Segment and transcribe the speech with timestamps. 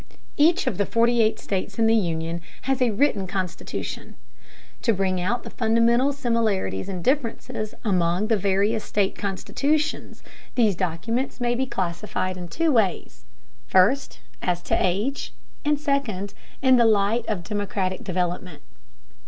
[0.35, 4.15] Each of the forty eight states in the Union has a written constitution.
[4.81, 10.23] To bring out the fundamental similarities and differences among the various state constitutions,
[10.55, 13.25] these documents may be classified in two ways,
[13.67, 16.33] first as to age, and second,
[16.63, 18.63] in the light of democratic development.